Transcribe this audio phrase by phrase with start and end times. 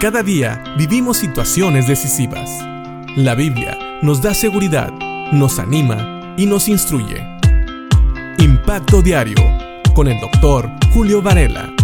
[0.00, 2.48] Cada día vivimos situaciones decisivas.
[3.16, 4.92] La Biblia nos da seguridad,
[5.32, 7.26] nos anima y nos instruye.
[8.38, 9.34] Impacto Diario
[9.96, 11.74] con el doctor Julio Varela.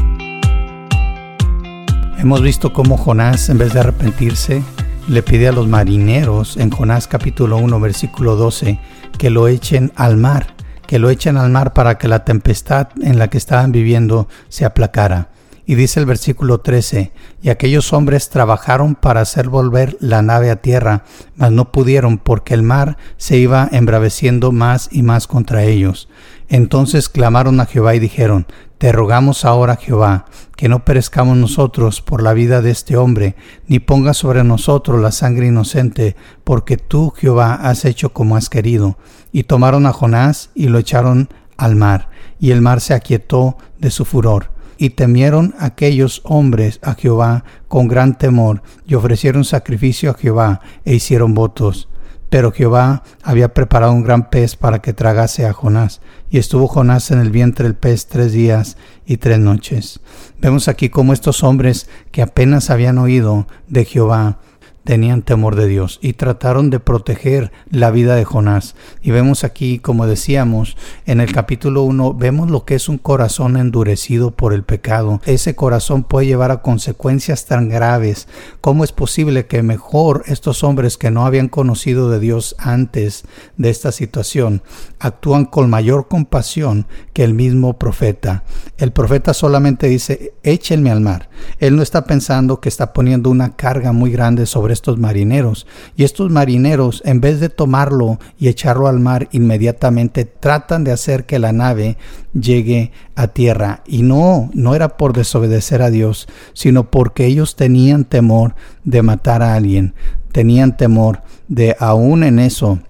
[2.17, 4.63] Hemos visto cómo Jonás, en vez de arrepentirse,
[5.09, 8.79] le pide a los marineros en Jonás capítulo 1 versículo 12
[9.19, 10.55] que lo echen al mar,
[10.87, 14.65] que lo echen al mar para que la tempestad en la que estaban viviendo se
[14.65, 15.34] aplacara.
[15.67, 17.13] Y dice el versículo 13,
[17.43, 21.05] y aquellos hombres trabajaron para hacer volver la nave a tierra,
[21.37, 26.09] mas no pudieron porque el mar se iba embraveciendo más y más contra ellos.
[26.51, 28.47] Entonces clamaron a Jehová y dijeron,
[28.77, 33.35] Te rogamos ahora, Jehová, que no perezcamos nosotros por la vida de este hombre,
[33.67, 38.99] ni ponga sobre nosotros la sangre inocente, porque tú, Jehová, has hecho como has querido.
[39.33, 43.91] Y tomaron a Jonás y lo echaron al mar, y el mar se aquietó de
[43.91, 44.54] su furor.
[44.77, 50.95] Y temieron aquellos hombres a Jehová con gran temor, y ofrecieron sacrificio a Jehová, e
[50.95, 51.89] hicieron votos.
[52.31, 57.13] Pero Jehová había preparado un gran pez para que tragase a Jonás, y estuvo Jonás
[57.13, 60.01] en el vientre del pez tres días y tres noches.
[60.41, 64.41] Vemos aquí cómo estos hombres que apenas habían oído de Jehová,
[64.85, 68.77] tenían temor de Dios y trataron de proteger la vida de Jonás.
[69.03, 73.57] Y vemos aquí, como decíamos, en el capítulo 1, vemos lo que es un corazón
[73.57, 75.21] endurecido por el pecado.
[75.25, 78.29] Ese corazón puede llevar a consecuencias tan graves.
[78.61, 83.25] ¿Cómo es posible que mejor estos hombres que no habían conocido de Dios antes
[83.57, 84.63] de esta situación
[84.99, 88.45] actúan con mayor compasión que el mismo profeta?
[88.77, 91.31] El profeta solamente dice, échenme al mar.
[91.59, 95.67] Él no está pensando que está poniendo una carga muy grande sobre estos marineros.
[95.97, 101.25] Y estos marineros, en vez de tomarlo y echarlo al mar inmediatamente, tratan de hacer
[101.25, 101.97] que la nave
[102.39, 103.83] llegue a tierra.
[103.87, 109.43] Y no, no era por desobedecer a Dios, sino porque ellos tenían temor de matar
[109.43, 109.95] a alguien.
[110.33, 112.81] Tenían temor de aún en eso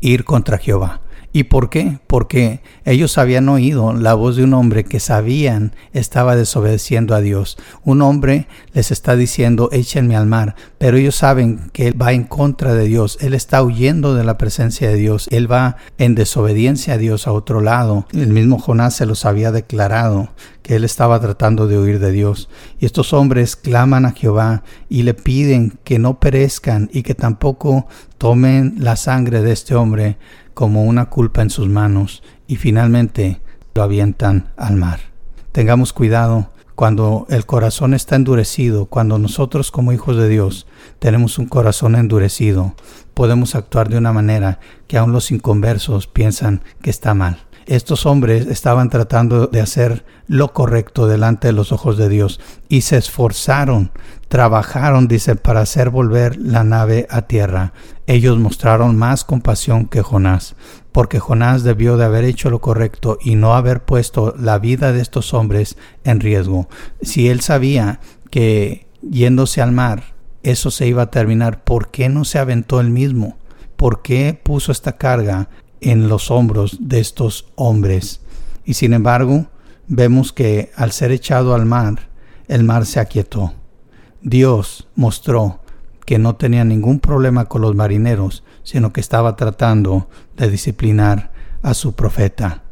[0.00, 1.03] ir contra Jehová.
[1.36, 1.98] ¿Y por qué?
[2.06, 7.58] Porque ellos habían oído la voz de un hombre que sabían estaba desobedeciendo a Dios.
[7.82, 12.22] Un hombre les está diciendo, échenme al mar, pero ellos saben que él va en
[12.22, 16.94] contra de Dios, él está huyendo de la presencia de Dios, él va en desobediencia
[16.94, 18.06] a Dios a otro lado.
[18.12, 20.28] El mismo Jonás se los había declarado
[20.64, 22.48] que él estaba tratando de huir de Dios.
[22.80, 27.86] Y estos hombres claman a Jehová y le piden que no perezcan y que tampoco
[28.16, 30.16] tomen la sangre de este hombre
[30.54, 33.42] como una culpa en sus manos y finalmente
[33.74, 35.00] lo avientan al mar.
[35.52, 40.66] Tengamos cuidado cuando el corazón está endurecido, cuando nosotros como hijos de Dios
[40.98, 42.74] tenemos un corazón endurecido,
[43.12, 47.38] podemos actuar de una manera que aun los inconversos piensan que está mal.
[47.66, 52.82] Estos hombres estaban tratando de hacer lo correcto delante de los ojos de Dios y
[52.82, 53.90] se esforzaron,
[54.28, 57.72] trabajaron, dice, para hacer volver la nave a tierra.
[58.06, 60.56] Ellos mostraron más compasión que Jonás,
[60.92, 65.00] porque Jonás debió de haber hecho lo correcto y no haber puesto la vida de
[65.00, 66.68] estos hombres en riesgo.
[67.00, 68.00] Si él sabía
[68.30, 72.90] que yéndose al mar eso se iba a terminar, ¿por qué no se aventó él
[72.90, 73.38] mismo?
[73.76, 75.48] ¿Por qué puso esta carga
[75.80, 78.20] en los hombros de estos hombres.
[78.64, 79.46] Y sin embargo,
[79.86, 82.08] vemos que al ser echado al mar,
[82.48, 83.54] el mar se aquietó.
[84.22, 85.60] Dios mostró
[86.06, 91.74] que no tenía ningún problema con los marineros, sino que estaba tratando de disciplinar a
[91.74, 92.62] su profeta.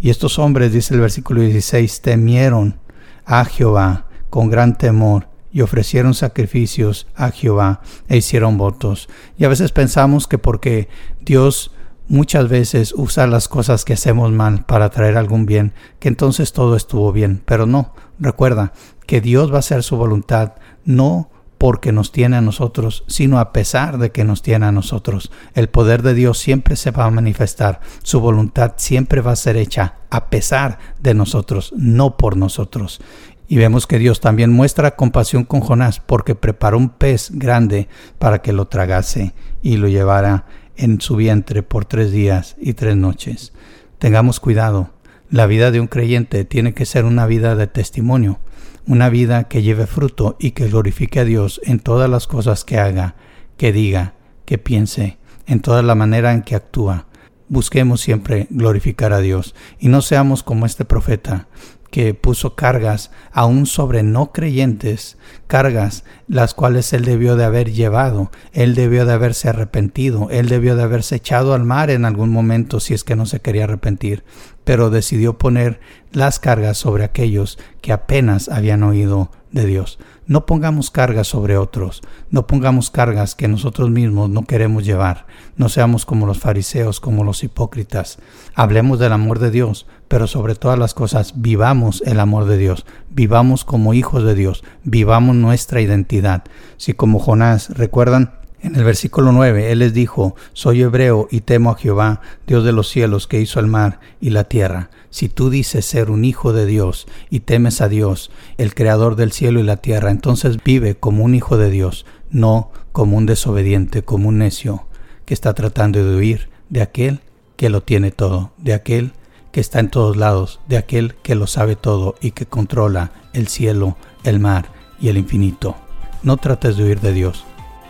[0.00, 2.78] Y estos hombres, dice el versículo 16, temieron
[3.24, 9.08] a Jehová con gran temor y ofrecieron sacrificios a Jehová e hicieron votos.
[9.36, 10.88] Y a veces pensamos que porque
[11.20, 11.72] Dios
[12.08, 16.76] muchas veces usar las cosas que hacemos mal para traer algún bien, que entonces todo
[16.76, 17.42] estuvo bien.
[17.44, 18.72] Pero no, recuerda
[19.06, 20.54] que Dios va a hacer su voluntad,
[20.84, 25.32] no porque nos tiene a nosotros, sino a pesar de que nos tiene a nosotros.
[25.54, 29.56] El poder de Dios siempre se va a manifestar, su voluntad siempre va a ser
[29.56, 33.00] hecha a pesar de nosotros, no por nosotros.
[33.48, 37.88] Y vemos que Dios también muestra compasión con Jonás porque preparó un pez grande
[38.18, 40.44] para que lo tragase y lo llevara
[40.78, 43.52] en su vientre por tres días y tres noches.
[43.98, 44.90] Tengamos cuidado.
[45.28, 48.38] La vida de un creyente tiene que ser una vida de testimonio,
[48.86, 52.78] una vida que lleve fruto y que glorifique a Dios en todas las cosas que
[52.78, 53.16] haga,
[53.58, 54.14] que diga,
[54.46, 57.07] que piense, en toda la manera en que actúa.
[57.48, 59.54] Busquemos siempre glorificar a Dios.
[59.78, 61.48] Y no seamos como este profeta
[61.90, 65.16] que puso cargas aún sobre no creyentes,
[65.46, 70.76] cargas las cuales él debió de haber llevado, él debió de haberse arrepentido, él debió
[70.76, 74.24] de haberse echado al mar en algún momento si es que no se quería arrepentir,
[74.64, 75.80] pero decidió poner
[76.12, 79.98] las cargas sobre aquellos que apenas habían oído de Dios.
[80.26, 85.26] No pongamos cargas sobre otros, no pongamos cargas que nosotros mismos no queremos llevar.
[85.56, 88.18] No seamos como los fariseos, como los hipócritas.
[88.54, 92.86] Hablemos del amor de Dios, pero sobre todas las cosas vivamos el amor de Dios,
[93.10, 96.44] vivamos como hijos de Dios, vivamos nuestra identidad.
[96.76, 101.70] Si como Jonás, recuerdan, en el versículo 9, Él les dijo, Soy hebreo y temo
[101.70, 104.90] a Jehová, Dios de los cielos, que hizo el mar y la tierra.
[105.10, 109.32] Si tú dices ser un hijo de Dios y temes a Dios, el creador del
[109.32, 114.02] cielo y la tierra, entonces vive como un hijo de Dios, no como un desobediente,
[114.02, 114.86] como un necio,
[115.24, 117.20] que está tratando de huir de aquel
[117.56, 119.12] que lo tiene todo, de aquel
[119.52, 123.48] que está en todos lados, de aquel que lo sabe todo y que controla el
[123.48, 124.70] cielo, el mar
[125.00, 125.76] y el infinito.
[126.22, 127.44] No trates de huir de Dios.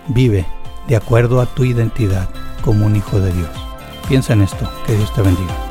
[0.09, 0.47] Vive
[0.89, 2.29] de acuerdo a tu identidad
[2.63, 3.51] como un hijo de Dios.
[4.09, 5.68] Piensa en esto, que Dios te bendiga.